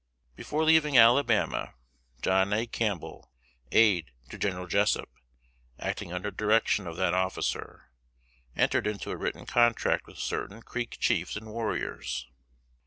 [0.35, 1.75] Before leaving Alabama,
[2.23, 2.65] John A.
[2.65, 3.31] Campbell,
[3.71, 5.11] aid to General Jessup,
[5.77, 7.91] acting under direction of that officer,
[8.55, 12.25] entered into a written contract with certain Creek chiefs and warriors.